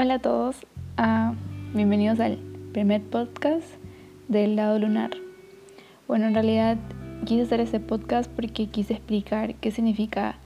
[0.00, 0.64] Hola a todos,
[0.96, 1.34] ah,
[1.74, 2.38] bienvenidos al
[2.72, 3.66] primer podcast
[4.28, 5.10] del lado lunar.
[6.06, 6.78] Bueno, en realidad
[7.24, 10.36] quise hacer este podcast porque quise explicar qué significa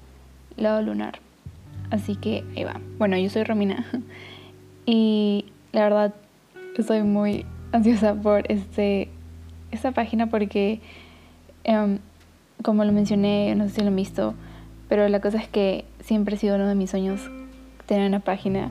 [0.56, 1.18] lado lunar.
[1.90, 2.80] Así que ahí va.
[2.96, 3.84] Bueno, yo soy Romina
[4.86, 6.14] y la verdad
[6.78, 9.10] estoy muy ansiosa por este,
[9.70, 10.80] esta página porque,
[11.64, 11.98] em,
[12.62, 14.32] como lo mencioné, no sé si lo han visto,
[14.88, 17.30] pero la cosa es que siempre ha sido uno de mis sueños
[17.84, 18.70] tener una página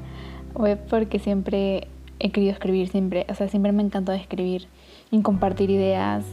[0.56, 1.88] web porque siempre
[2.20, 4.68] he querido escribir, siempre, o sea, siempre me ha encantado escribir
[5.10, 6.24] y compartir ideas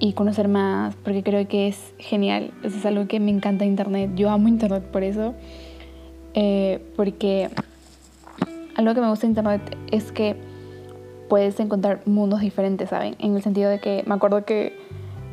[0.00, 4.12] y conocer más, porque creo que es genial, eso es algo que me encanta Internet,
[4.14, 5.34] yo amo Internet por eso,
[6.34, 7.50] eh, porque
[8.76, 10.36] algo que me gusta de Internet es que
[11.28, 13.16] puedes encontrar mundos diferentes, ¿saben?
[13.18, 14.72] En el sentido de que me acuerdo que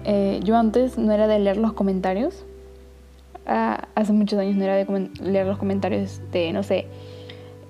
[0.03, 2.43] eh, yo antes no era de leer los comentarios,
[3.45, 6.87] ah, hace muchos años no era de leer los comentarios de, no sé,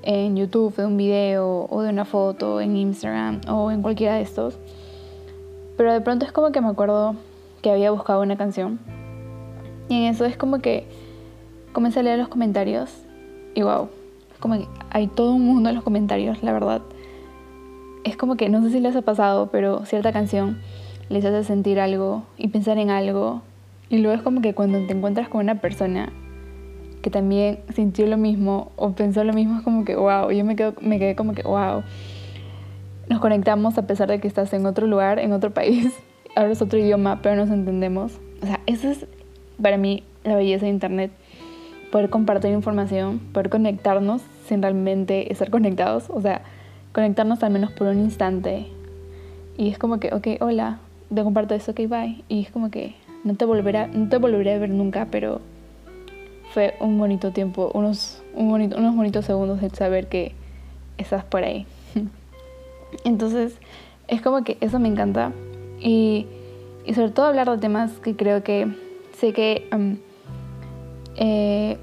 [0.06, 4.22] en YouTube de un video o de una foto, en Instagram o en cualquiera de
[4.22, 4.58] estos.
[5.78, 7.16] Pero de pronto es como que me acuerdo
[7.62, 8.80] que había buscado una canción.
[9.90, 10.88] Y en eso es como que
[11.74, 12.92] comencé a leer los comentarios
[13.54, 13.90] y wow,
[14.32, 16.82] es como que hay todo un mundo en los comentarios, la verdad.
[18.04, 20.60] Es como que no sé si les ha pasado, pero cierta canción
[21.10, 23.42] les hace sentir algo y pensar en algo.
[23.90, 26.12] Y luego es como que cuando te encuentras con una persona
[27.06, 30.56] que también sintió lo mismo o pensó lo mismo, es como que, wow, yo me,
[30.56, 31.84] quedo, me quedé como que, wow.
[33.08, 35.94] Nos conectamos a pesar de que estás en otro lugar, en otro país,
[36.36, 38.14] hablas otro idioma, pero nos entendemos.
[38.42, 39.06] O sea, eso es
[39.62, 41.12] para mí la belleza de Internet.
[41.92, 46.06] Poder compartir información, poder conectarnos sin realmente estar conectados.
[46.10, 46.42] O sea,
[46.92, 48.66] conectarnos al menos por un instante.
[49.60, 50.80] Y es como que, ok, hola,
[51.14, 52.24] te comparto esto, ok, bye.
[52.30, 55.40] Y es como que no te volverá, no te volveré a ver nunca, pero
[56.56, 60.32] fue un bonito tiempo, unos, unos bonitos segundos de saber que
[60.98, 61.68] estás por ahí.
[63.04, 63.58] Entonces,
[64.08, 65.34] es como que eso me encanta.
[65.82, 66.28] Y,
[66.86, 68.74] y sobre todo hablar de temas que creo que
[69.18, 69.68] sé que
[71.18, 71.78] eh,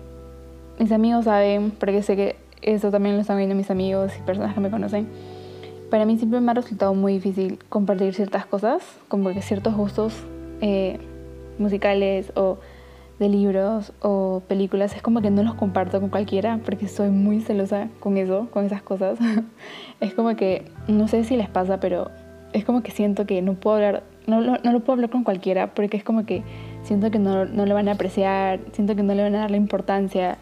[0.79, 4.55] mis amigos saben, porque sé que eso también lo están viendo mis amigos y personas
[4.55, 5.07] que me conocen.
[5.91, 10.15] Para mí siempre me ha resultado muy difícil compartir ciertas cosas, como que ciertos gustos
[10.63, 10.99] eh,
[11.59, 12.57] musicales o
[13.23, 17.41] de libros o películas, es como que no los comparto con cualquiera porque soy muy
[17.41, 19.19] celosa con eso, con esas cosas.
[20.01, 22.11] es como que, no sé si les pasa, pero
[22.53, 25.73] es como que siento que no puedo hablar, no, no, lo puedo hablar con cualquiera
[25.73, 26.43] porque es como que
[26.83, 29.51] siento que no, no lo van a apreciar, siento que no le van a dar
[29.53, 30.39] la importancia.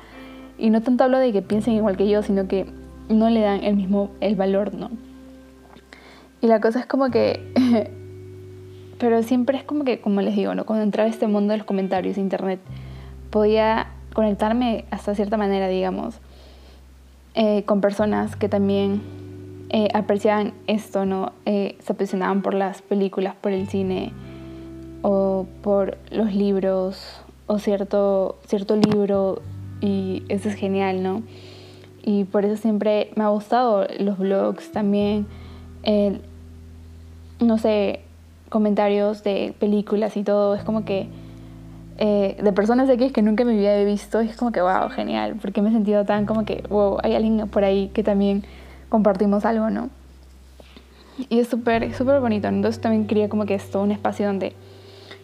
[0.59, 2.67] Y no tanto hablo de que piensen igual que yo, sino que
[3.11, 4.91] no le dan el mismo, el valor, ¿no?
[6.41, 7.91] Y la cosa es como que
[9.00, 10.66] Pero siempre es como que, como les digo, ¿no?
[10.66, 12.61] cuando entraba este mundo de los comentarios internet,
[13.31, 16.19] podía conectarme hasta cierta manera, digamos,
[17.34, 19.00] eh, con personas que también
[19.71, 21.33] eh, apreciaban esto, ¿no?
[21.47, 24.12] Eh, se apasionaban por las películas, por el cine
[25.00, 29.41] o por los libros o cierto, cierto libro
[29.81, 31.22] y eso es genial, ¿no?
[32.03, 35.27] Y por eso siempre me ha gustado los blogs también,
[37.41, 38.00] no sé,
[38.50, 41.09] comentarios de películas y todo, es como que
[41.97, 45.62] eh, de personas X que nunca me había visto, es como que, wow, genial, porque
[45.62, 48.44] me he sentido tan como que, wow, hay alguien por ahí que también
[48.88, 49.88] compartimos algo, ¿no?
[51.28, 54.55] Y es súper, súper bonito, entonces también quería como que esto, un espacio donde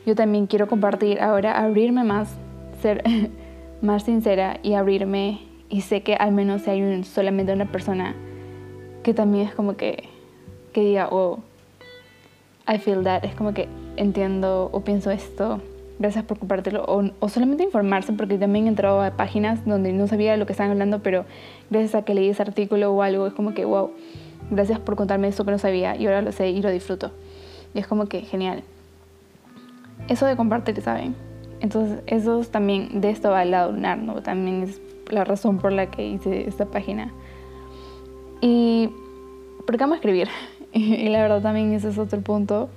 [0.05, 2.29] yo también quiero compartir ahora, abrirme más,
[2.81, 3.03] ser
[3.83, 8.15] más sincera y abrirme y sé que al menos hay un, solamente una persona
[9.03, 10.11] que también es como que,
[10.73, 11.39] que diga, wow,
[12.69, 15.61] I feel that, es como que entiendo o pienso esto,
[15.99, 20.33] gracias por compartirlo, o, solamente informarse, porque también he entrado a páginas donde no sabía
[20.33, 21.25] de lo que estaban hablando, pero
[21.71, 23.91] gracias a que leí ese artículo o algo, es como que, wow,
[24.51, 27.13] gracias por contarme esto que no sabía y ahora lo sé y lo disfruto.
[27.75, 28.63] Y es como que genial.
[30.09, 31.15] Eso de compartir, ¿saben?
[31.61, 34.23] Entonces, eso también, de esto va el lado lunar, ¿no?
[34.23, 34.81] También es
[35.11, 37.13] la razón por la que hice esta página.
[38.41, 38.91] Y,
[39.67, 40.29] ¿por qué vamos a escribir?
[40.81, 42.69] y la verdad también ese es otro punto.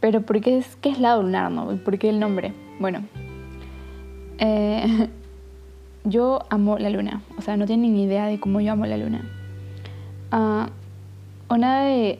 [0.00, 1.66] Pero ¿por qué es, qué es la lunar, no?
[1.78, 2.52] ¿Por qué el nombre?
[2.78, 3.04] Bueno,
[4.38, 5.08] eh,
[6.04, 7.22] yo amo la luna.
[7.38, 9.24] O sea, no tienen ni idea de cómo yo amo la luna.
[10.32, 10.66] Uh,
[11.52, 12.18] una de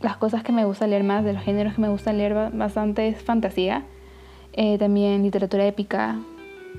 [0.00, 3.08] las cosas que me gusta leer más, de los géneros que me gusta leer bastante
[3.08, 3.84] es fantasía.
[4.52, 6.18] Eh, también literatura épica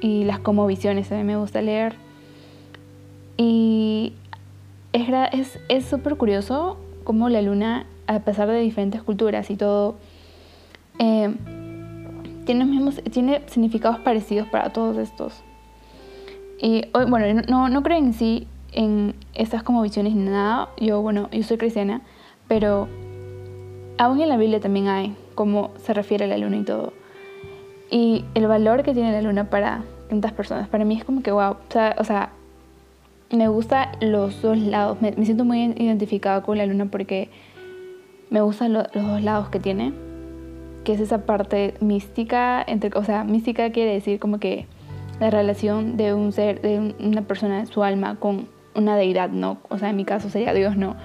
[0.01, 1.95] y las como visiones también me gusta leer.
[3.35, 4.13] Y
[4.93, 5.05] es
[5.85, 9.95] súper es, curioso como la luna, a pesar de diferentes culturas y todo,
[10.99, 11.33] eh,
[12.45, 15.43] tiene, mismos, tiene significados parecidos para todos estos.
[16.59, 20.69] Y bueno, no, no creo en sí en estas como visiones ni nada.
[20.79, 22.01] Yo, bueno, yo soy cristiana,
[22.47, 22.87] pero
[23.97, 26.93] aún en la Biblia también hay cómo se refiere a la luna y todo.
[27.89, 31.31] Y el valor que tiene la luna para tantas personas, para mí es como que,
[31.31, 31.57] wow,
[31.97, 32.31] o sea,
[33.31, 37.29] me gusta los dos lados, me, siento muy identificada con la luna porque
[38.29, 39.93] me gustan los dos lados que tiene,
[40.83, 44.65] que es esa parte mística, entre, o sea, mística quiere decir como que
[45.19, 49.57] la relación de un ser, de una persona, su alma, con una deidad, ¿no?
[49.69, 50.95] O sea, en mi caso sería Dios, ¿no?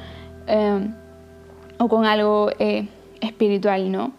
[0.47, 0.95] Em,
[1.79, 2.89] o con algo eh,
[3.21, 4.13] espiritual, ¿no?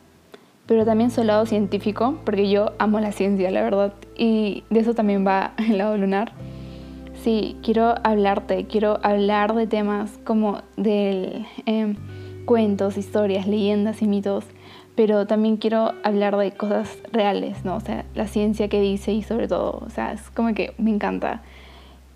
[0.67, 4.93] Pero también su lado científico, porque yo amo la ciencia, la verdad, y de eso
[4.93, 6.31] también va el lado lunar.
[7.23, 11.95] Sí, quiero hablarte, quiero hablar de temas como de em,
[12.45, 14.45] cuentos, historias, leyendas y mitos,
[14.95, 17.75] pero también quiero hablar de cosas reales, ¿no?
[17.75, 20.91] O sea, la ciencia que dice y sobre todo, o sea, es como que me
[20.91, 21.41] encanta.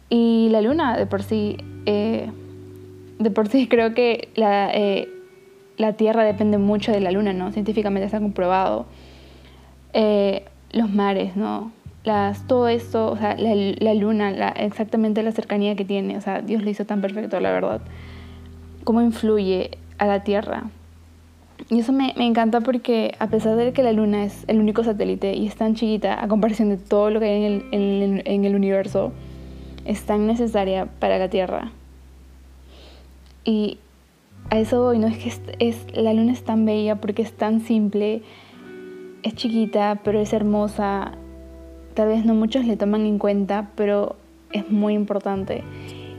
[0.10, 2.32] Y la luna de por sí, eh,
[3.20, 5.10] de por sí creo que la, eh,
[5.78, 7.52] la, Tierra depende mucho de la luna, ¿no?
[7.52, 8.86] Científicamente está comprobado.
[9.94, 11.72] Eh, los mares, ¿no?
[12.04, 16.70] Todo esto, o sea, la, luna, exactamente la cercanía que tiene, o sea, Dios lo
[16.70, 17.82] hizo tan perfecto, la verdad.
[18.84, 20.64] Cómo influye a la Tierra.
[21.70, 24.84] Y eso me, me, encanta porque a pesar de que la Luna es el único
[24.84, 28.46] satélite y es tan chiquita a comparación de todo lo que hay en el, en
[28.46, 29.12] el universo,
[29.86, 31.72] es tan necesaria para la Tierra.
[33.44, 33.78] Y
[34.50, 37.62] a eso voy, no es que es, la luna es tan bella porque es tan
[37.62, 38.22] simple,
[39.24, 41.14] es chiquita, pero es hermosa.
[41.94, 44.16] Tal vez no muchos le toman en cuenta, pero
[44.52, 45.64] es muy importante.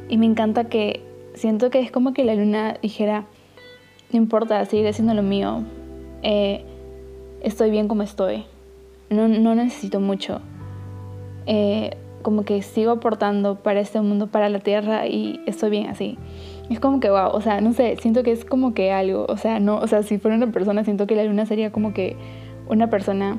[0.08, 1.00] Y me encanta que
[1.34, 3.24] siento que es como que la luna dijera,
[4.12, 5.62] no importa, seguir haciendo lo mío,
[6.22, 6.64] eh,
[7.42, 8.44] estoy bien como estoy,
[9.10, 10.40] no, no necesito mucho.
[11.46, 16.18] Eh, como que sigo aportando para este mundo, para la tierra y estoy bien así.
[16.70, 19.36] Es como que wow, o sea, no sé, siento que es como que algo, o
[19.36, 22.16] sea, no, o sea, si fuera una persona, siento que la luna sería como que
[22.68, 23.38] una persona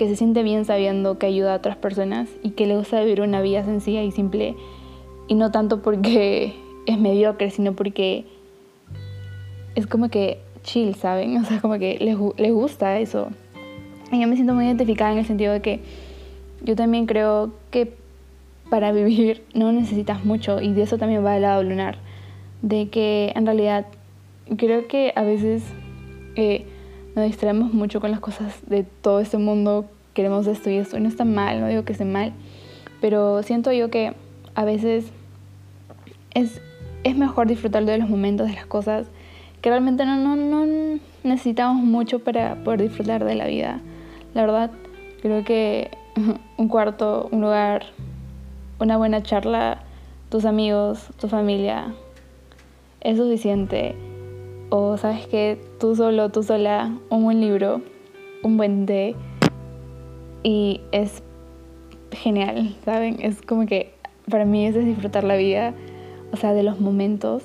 [0.00, 3.20] que se siente bien sabiendo que ayuda a otras personas y que le gusta vivir
[3.20, 4.56] una vida sencilla y simple
[5.28, 6.54] y no tanto porque
[6.86, 8.24] es mediocre, sino porque
[9.74, 11.36] es como que chill, ¿saben?
[11.42, 13.28] O sea, como que les, les gusta eso.
[14.10, 15.80] Y yo me siento muy identificada en el sentido de que
[16.62, 17.92] yo también creo que
[18.70, 21.98] para vivir no necesitas mucho y de eso también va el lado lunar,
[22.62, 23.84] de que en realidad
[24.56, 25.62] creo que a veces
[26.36, 26.64] eh,
[27.14, 31.00] nos distraemos mucho con las cosas de todo este mundo, queremos esto y esto, y
[31.00, 32.32] no está mal, no digo que esté mal,
[33.00, 34.14] pero siento yo que
[34.54, 35.06] a veces
[36.34, 36.60] es,
[37.04, 39.06] es mejor disfrutar de los momentos, de las cosas,
[39.60, 43.80] que realmente no, no, no necesitamos mucho para poder disfrutar de la vida.
[44.34, 44.70] La verdad,
[45.22, 45.90] creo que
[46.56, 47.84] un cuarto, un lugar,
[48.78, 49.82] una buena charla,
[50.30, 51.92] tus amigos, tu familia,
[53.00, 53.94] es suficiente.
[54.70, 57.80] O sabes que tú solo, tú sola, un buen libro,
[58.42, 59.16] un buen té
[60.42, 61.22] y es
[62.12, 63.18] genial, ¿saben?
[63.20, 63.92] Es como que
[64.30, 65.74] para mí es disfrutar la vida,
[66.32, 67.42] o sea, de los momentos.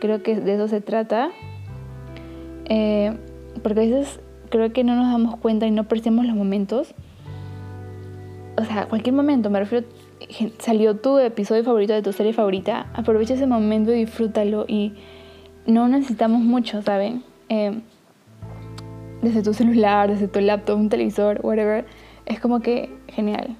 [0.00, 1.30] Creo que de eso se trata.
[2.70, 3.16] Eh,
[3.62, 4.20] porque a veces
[4.50, 6.94] creo que no nos damos cuenta y no apreciamos los momentos.
[8.56, 9.86] O sea, cualquier momento, me refiero
[10.58, 14.94] salió tu episodio favorito de tu serie favorita, aprovecha ese momento y disfrútalo y
[15.68, 17.22] no necesitamos mucho, ¿saben?
[17.48, 17.80] Eh,
[19.22, 21.86] desde tu celular, desde tu laptop, un televisor, whatever,
[22.26, 23.56] es como que genial.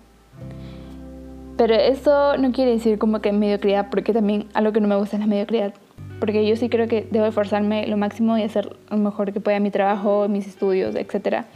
[1.57, 5.17] Pero eso no quiere decir como que mediocridad, porque también algo que no me gusta
[5.17, 5.75] es la mediocridad.
[6.19, 9.61] Porque yo sí creo que debo esforzarme lo máximo y hacer lo mejor que pueda
[9.61, 11.47] mi trabajo, mis estudios, etcétera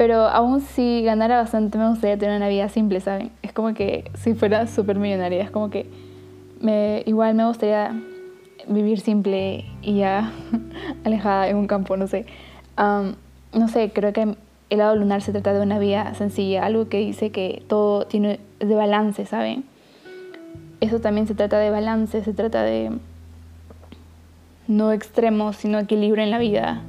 [0.00, 3.30] pero aún si ganara bastante me gustaría tener una vida simple, ¿saben?
[3.42, 5.90] Es como que si fuera súper millonaria, es como que
[7.04, 7.92] igual me gustaría
[8.70, 10.32] vivir simple y ya
[11.04, 12.24] alejada en un campo, no sé.
[12.76, 14.34] no sé, creo que
[14.70, 18.40] el lado lunar se trata de una vida sencilla, algo que dice que todo tiene
[18.60, 19.64] de balance, ¿saben?
[20.80, 22.90] Eso también se trata de balance, se trata de
[24.66, 26.82] no extremos, sino equilibrio en la vida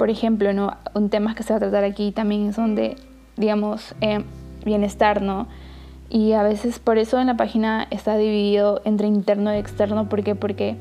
[0.00, 0.78] por ejemplo, ¿no?
[0.94, 2.96] un tema que se va a tratar aquí también son de,
[3.36, 4.24] digamos, eh,
[4.64, 5.46] bienestar, ¿no?
[6.10, 10.08] Y a veces por eso en la página está dividido entre interno y externo.
[10.08, 10.34] ¿Por qué?
[10.34, 10.76] Porque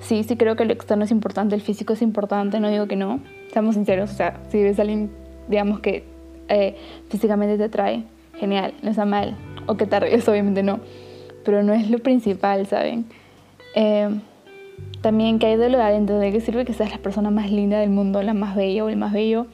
[0.00, 2.96] sí, sí creo que lo externo es importante, el físico es importante, no digo que
[2.96, 3.20] no.
[3.50, 5.10] Seamos sinceros, o sea, si ves a alguien,
[5.48, 6.04] digamos, que
[6.48, 6.76] eh,
[7.08, 8.04] físicamente te atrae,
[8.38, 9.36] genial, no está mal.
[9.66, 10.80] O que te arregles, obviamente no.
[11.44, 13.06] Pero no es lo principal, ¿saben?
[13.74, 14.10] Eh,
[15.00, 17.50] también que hay de lo de adentro, de qué sirve que seas la persona más
[17.50, 19.46] linda del mundo, la más bella o el más bello,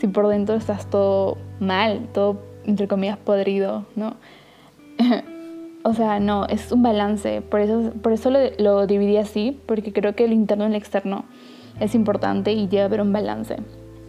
[0.00, 4.14] si por dentro estás todo mal, todo entre comillas podrido, ¿no?
[5.84, 7.42] O sea, no, es un balance.
[7.42, 10.74] Por eso, por eso lo, lo dividí así, porque creo que el interno y el
[10.76, 11.24] externo
[11.80, 13.56] es importante y debe haber un balance.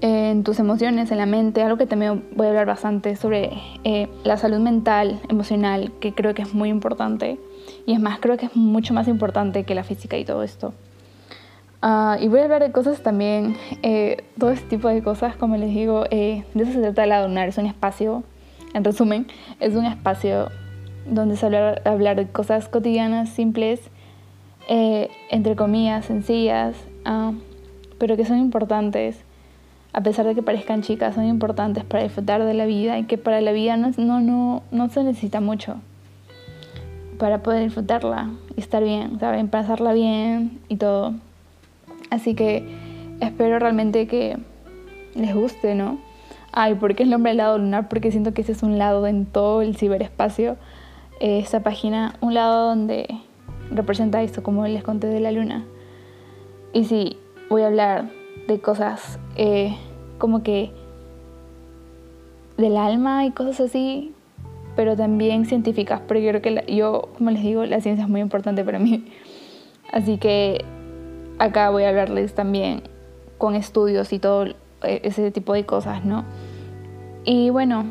[0.01, 3.51] En tus emociones, en la mente, algo que también voy a hablar bastante sobre
[3.83, 7.39] eh, la salud mental, emocional, que creo que es muy importante.
[7.85, 10.73] Y es más, creo que es mucho más importante que la física y todo esto.
[11.81, 15.57] Uh, y voy a hablar de cosas también, eh, todo este tipo de cosas, como
[15.57, 18.23] les digo, eh, de eso se trata la donar, es un espacio,
[18.73, 19.27] en resumen,
[19.59, 20.49] es un espacio
[21.05, 23.81] donde habla hablar de cosas cotidianas, simples,
[24.67, 27.33] eh, entre comillas, sencillas, uh,
[27.97, 29.23] pero que son importantes,
[29.93, 33.17] a pesar de que parezcan chicas, son importantes para disfrutar de la vida y que
[33.17, 35.75] para la vida no, no, no, no se necesita mucho
[37.17, 39.47] para poder disfrutarla y estar bien, ¿saben?
[39.47, 41.13] Pasarla bien y todo.
[42.09, 42.65] Así que
[43.21, 44.37] espero realmente que
[45.15, 45.99] les guste, ¿no?
[46.51, 47.89] Ay, ¿por qué el nombre del lado lunar?
[47.89, 50.57] Porque siento que ese es un lado en todo el ciberespacio.
[51.23, 53.07] Eh, esta página, un lado donde
[53.71, 55.63] representa esto, como les conté de la luna.
[56.73, 57.15] Y sí,
[57.49, 58.11] voy a hablar
[58.49, 59.73] de cosas eh,
[60.17, 60.71] como que
[62.57, 64.11] del alma y cosas así,
[64.75, 68.65] pero también científicas, porque creo que yo, como les digo, la ciencia es muy importante
[68.65, 69.05] para mí.
[69.93, 70.65] Así que
[71.39, 72.83] acá voy a hablarles también
[73.37, 74.47] con estudios y todo
[74.81, 76.25] e, ese tipo de cosas, ¿no?
[77.23, 77.85] Y bueno,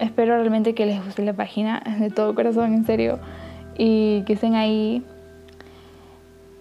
[0.00, 3.18] espero realmente que les guste la página de todo corazón, en serio,
[3.76, 5.04] y que estén ahí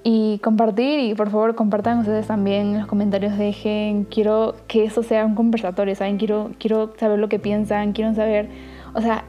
[0.03, 5.03] y compartir y por favor compartan ustedes también en los comentarios dejen quiero que eso
[5.03, 8.47] sea un conversatorio saben quiero quiero saber lo que piensan quiero saber
[8.93, 9.25] o sea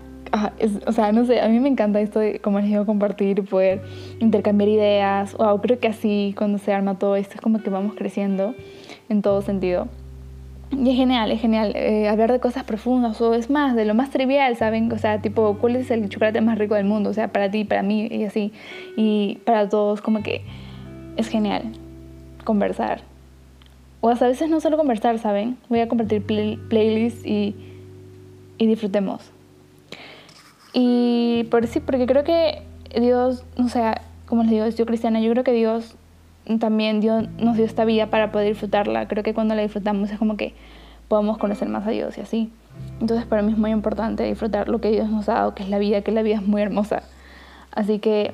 [0.87, 3.83] o sea, no sé, a mí me encanta esto de, como les digo, compartir, poder
[4.21, 5.35] intercambiar ideas.
[5.37, 8.55] Wow, creo que así cuando se arma todo esto es como que vamos creciendo
[9.09, 9.89] en todo sentido.
[10.73, 13.95] Y es genial, es genial eh, hablar de cosas profundas o es más, de lo
[13.95, 14.91] más trivial, ¿saben?
[14.93, 17.11] O sea, tipo, ¿cuál es el chocolate más rico del mundo?
[17.11, 18.53] O sea, para ti, para mí y así.
[18.97, 20.43] Y para todos, como que
[21.17, 21.73] es genial
[22.45, 23.03] conversar.
[24.01, 25.59] O hasta a veces no solo conversar, ¿saben?
[25.69, 27.55] Voy a compartir playlists y,
[28.57, 29.31] y disfrutemos.
[30.73, 32.63] Y por sí, porque creo que
[32.99, 35.97] Dios, o sea, como les digo, yo cristiana, yo creo que Dios
[36.59, 39.09] también Dios nos dio esta vida para poder disfrutarla.
[39.09, 40.55] Creo que cuando la disfrutamos es como que
[41.09, 42.53] podemos conocer más a Dios y así.
[43.01, 45.69] Entonces para mí es muy importante disfrutar lo que Dios nos ha dado, que es
[45.69, 47.03] la vida, que la vida es muy hermosa.
[47.73, 48.33] Así que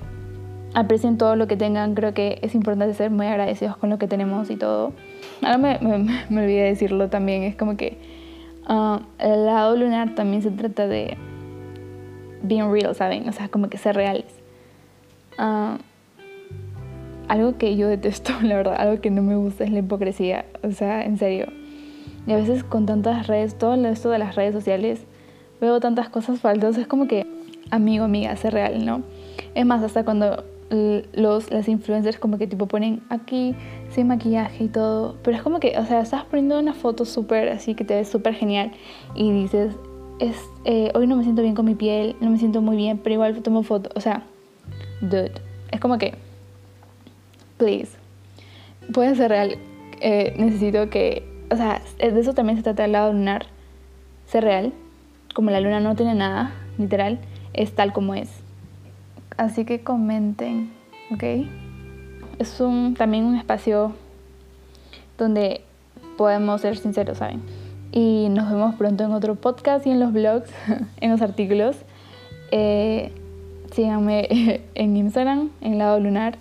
[0.74, 4.08] aprecien todo lo que tengan, creo que es importante ser muy agradecidos con lo que
[4.08, 4.92] tenemos y todo.
[5.42, 7.98] Ahora me, me, me olvidé decirlo también, es como que
[8.68, 11.16] uh, el lado lunar también se trata de
[12.42, 13.28] being real, ¿saben?
[13.28, 14.26] O sea, como que ser reales.
[15.38, 15.78] Uh,
[17.28, 20.46] algo que yo detesto, la verdad, algo que no me gusta es la hipocresía.
[20.62, 21.46] O sea, en serio.
[22.26, 25.04] Y a veces con tantas redes, todo esto de las redes sociales,
[25.60, 26.76] veo tantas cosas falsas.
[26.76, 27.26] Es como que,
[27.70, 29.02] amigo, amiga, ser real, ¿no?
[29.54, 33.54] Es más, hasta cuando los, las influencers como que tipo ponen aquí
[33.90, 35.16] sin maquillaje y todo.
[35.22, 38.08] Pero es como que, o sea, estás poniendo una foto súper así que te ves
[38.08, 38.72] súper genial
[39.14, 39.74] y dices,
[40.18, 42.98] es, eh, hoy no me siento bien con mi piel, no me siento muy bien,
[42.98, 43.90] pero igual tomo foto.
[43.94, 44.24] O sea,
[45.00, 45.32] dude,
[45.70, 46.14] es como que,
[47.56, 47.96] please,
[48.92, 49.58] puede ser real.
[50.00, 53.46] Eh, necesito que, o sea, de eso también se trata el lado lunar,
[54.26, 54.72] ser real.
[55.34, 57.18] Como la luna no tiene nada, literal,
[57.52, 58.30] es tal como es.
[59.36, 60.72] Así que comenten,
[61.12, 61.22] ¿ok?
[62.38, 63.92] Es un, también un espacio
[65.18, 65.62] donde
[66.16, 67.42] podemos ser sinceros, ¿saben?
[67.96, 70.50] y nos vemos pronto en otro podcast y en los blogs,
[71.00, 71.76] en los artículos.
[72.50, 73.10] Eh,
[73.72, 76.36] síganme en Instagram, en lado lunar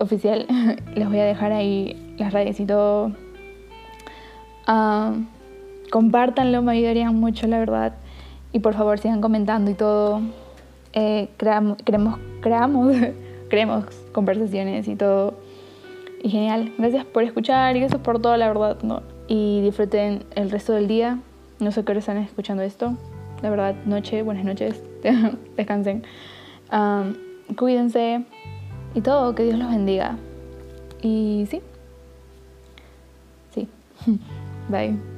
[0.00, 0.46] oficial.
[0.94, 3.12] Les voy a dejar ahí las redes y todo.
[4.66, 5.22] Uh,
[5.90, 7.94] compártanlo, me ayudarían mucho, la verdad.
[8.52, 10.20] Y por favor sigan comentando y todo.
[10.92, 12.96] Eh, creamos, creamos,
[13.48, 15.34] creamos, conversaciones y todo.
[16.22, 16.72] Y genial.
[16.76, 18.78] Gracias por escuchar y eso por todo, la verdad.
[18.82, 21.18] No, y disfruten el resto del día.
[21.60, 22.94] No sé qué hora están escuchando esto.
[23.42, 24.82] La verdad, noche, buenas noches.
[25.56, 26.04] Descansen.
[27.56, 28.24] cuídense
[28.94, 30.16] y todo, que Dios los bendiga.
[31.02, 31.62] Y sí.
[33.54, 33.68] Sí.
[34.68, 35.09] Bye.